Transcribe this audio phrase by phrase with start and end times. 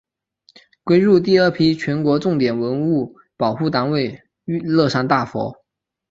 [0.83, 5.63] 归入第二批全国重点文物保护单位乐山大佛。